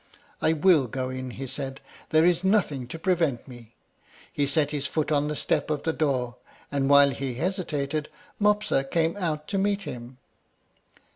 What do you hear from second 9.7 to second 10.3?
him.